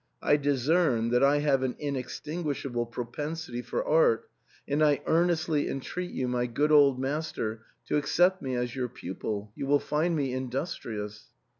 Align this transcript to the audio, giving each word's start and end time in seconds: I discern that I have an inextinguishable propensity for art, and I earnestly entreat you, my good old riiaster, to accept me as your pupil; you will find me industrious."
I 0.23 0.35
discern 0.35 1.11
that 1.11 1.23
I 1.23 1.41
have 1.41 1.61
an 1.61 1.75
inextinguishable 1.77 2.87
propensity 2.87 3.61
for 3.61 3.85
art, 3.85 4.27
and 4.67 4.83
I 4.83 4.99
earnestly 5.05 5.69
entreat 5.69 6.09
you, 6.09 6.27
my 6.27 6.47
good 6.47 6.71
old 6.71 6.99
riiaster, 6.99 7.59
to 7.85 7.97
accept 7.97 8.41
me 8.41 8.55
as 8.55 8.75
your 8.75 8.89
pupil; 8.89 9.51
you 9.55 9.67
will 9.67 9.77
find 9.77 10.15
me 10.15 10.33
industrious." 10.33 11.27